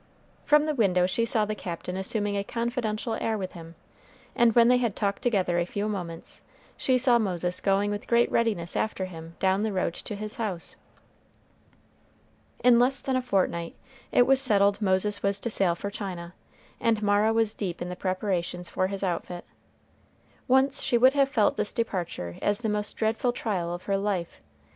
From 0.45 0.65
the 0.65 0.73
window 0.73 1.05
she 1.05 1.25
saw 1.25 1.45
the 1.45 1.53
Captain 1.53 1.95
assuming 1.95 2.35
a 2.35 2.43
confidential 2.43 3.13
air 3.21 3.37
with 3.37 3.51
him; 3.51 3.75
and 4.35 4.55
when 4.55 4.67
they 4.67 4.77
had 4.77 4.95
talked 4.95 5.21
together 5.21 5.59
a 5.59 5.65
few 5.67 5.87
moments, 5.87 6.41
she 6.75 6.97
saw 6.97 7.19
Moses 7.19 7.61
going 7.61 7.91
with 7.91 8.07
great 8.07 8.31
readiness 8.31 8.75
after 8.75 9.05
him 9.05 9.35
down 9.37 9.61
the 9.61 9.71
road 9.71 9.93
to 9.93 10.15
his 10.15 10.37
house. 10.37 10.75
In 12.63 12.79
less 12.79 13.03
than 13.03 13.15
a 13.15 13.21
fortnight, 13.21 13.75
it 14.11 14.25
was 14.25 14.41
settled 14.41 14.81
Moses 14.81 15.21
was 15.21 15.39
to 15.41 15.51
sail 15.51 15.75
for 15.75 15.91
China, 15.91 16.33
and 16.79 17.03
Mara 17.03 17.31
was 17.31 17.53
deep 17.53 17.79
in 17.79 17.89
the 17.89 17.95
preparations 17.95 18.67
for 18.69 18.87
his 18.87 19.03
outfit. 19.03 19.45
Once 20.47 20.81
she 20.81 20.97
would 20.97 21.13
have 21.13 21.29
felt 21.29 21.57
this 21.57 21.71
departure 21.71 22.37
as 22.41 22.61
the 22.61 22.69
most 22.69 22.93
dreadful 22.97 23.31
trial 23.33 23.71
of 23.71 23.83
her 23.83 23.97
life. 23.97 24.41